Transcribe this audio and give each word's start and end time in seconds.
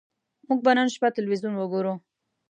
موږ 0.47 0.59
به 0.65 0.71
نن 0.77 0.87
شپه 0.93 1.07
ټلویزیون 1.15 1.53
وګورو 1.57 1.93